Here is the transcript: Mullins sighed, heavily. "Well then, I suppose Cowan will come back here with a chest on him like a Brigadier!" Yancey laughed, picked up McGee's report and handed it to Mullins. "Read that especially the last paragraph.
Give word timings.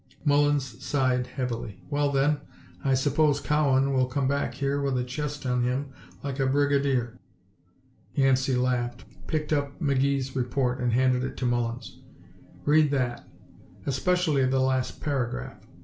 Mullins 0.25 0.83
sighed, 0.83 1.27
heavily. 1.27 1.83
"Well 1.91 2.11
then, 2.11 2.39
I 2.83 2.95
suppose 2.95 3.39
Cowan 3.39 3.93
will 3.93 4.07
come 4.07 4.27
back 4.27 4.55
here 4.55 4.81
with 4.81 4.97
a 4.97 5.03
chest 5.03 5.45
on 5.45 5.61
him 5.61 5.91
like 6.23 6.39
a 6.39 6.47
Brigadier!" 6.47 7.19
Yancey 8.15 8.55
laughed, 8.55 9.05
picked 9.27 9.53
up 9.53 9.79
McGee's 9.79 10.35
report 10.35 10.79
and 10.79 10.91
handed 10.93 11.23
it 11.23 11.37
to 11.37 11.45
Mullins. 11.45 11.99
"Read 12.65 12.89
that 12.89 13.27
especially 13.85 14.43
the 14.47 14.57
last 14.59 15.01
paragraph. 15.01 15.59